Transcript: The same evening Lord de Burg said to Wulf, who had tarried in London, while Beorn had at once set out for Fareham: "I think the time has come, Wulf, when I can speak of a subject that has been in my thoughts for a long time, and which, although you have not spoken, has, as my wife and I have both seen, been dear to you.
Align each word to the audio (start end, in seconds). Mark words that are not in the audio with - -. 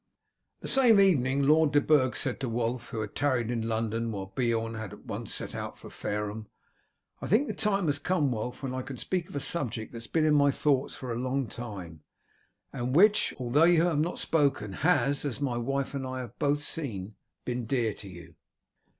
The 0.61 0.67
same 0.67 0.99
evening 0.99 1.43
Lord 1.43 1.71
de 1.73 1.79
Burg 1.79 2.15
said 2.15 2.39
to 2.39 2.49
Wulf, 2.49 2.89
who 2.89 3.01
had 3.01 3.13
tarried 3.15 3.51
in 3.51 3.67
London, 3.67 4.11
while 4.11 4.33
Beorn 4.35 4.73
had 4.73 4.93
at 4.93 5.05
once 5.05 5.31
set 5.31 5.53
out 5.53 5.77
for 5.77 5.91
Fareham: 5.91 6.47
"I 7.21 7.27
think 7.27 7.45
the 7.45 7.53
time 7.53 7.85
has 7.85 7.99
come, 7.99 8.31
Wulf, 8.31 8.63
when 8.63 8.73
I 8.73 8.81
can 8.81 8.97
speak 8.97 9.29
of 9.29 9.35
a 9.35 9.39
subject 9.39 9.91
that 9.91 9.97
has 9.97 10.07
been 10.07 10.25
in 10.25 10.33
my 10.33 10.49
thoughts 10.49 10.95
for 10.95 11.11
a 11.11 11.19
long 11.19 11.45
time, 11.45 12.01
and 12.73 12.95
which, 12.95 13.31
although 13.37 13.65
you 13.65 13.83
have 13.83 13.99
not 13.99 14.17
spoken, 14.17 14.73
has, 14.73 15.23
as 15.23 15.39
my 15.39 15.57
wife 15.57 15.93
and 15.93 16.07
I 16.07 16.21
have 16.21 16.39
both 16.39 16.63
seen, 16.63 17.13
been 17.45 17.67
dear 17.67 17.93
to 17.93 18.09
you. 18.09 18.33